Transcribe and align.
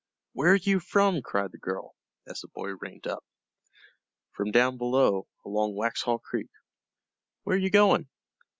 "Where 0.33 0.55
you 0.55 0.79
from?" 0.79 1.21
cried 1.21 1.51
the 1.51 1.59
girl, 1.59 1.95
as 2.25 2.39
the 2.39 2.47
boy 2.47 2.69
reined 2.73 3.05
up. 3.05 3.23
"From 4.31 4.49
down 4.49 4.75
below, 4.77 5.27
along 5.45 5.75
Waxhaw 5.75 6.17
Creek." 6.23 6.49
"Where 7.43 7.55
you 7.55 7.69
going?" 7.69 8.09